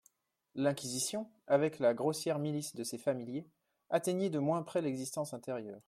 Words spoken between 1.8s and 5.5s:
grossière milice de ses familiers, atteignit de moins près l'existence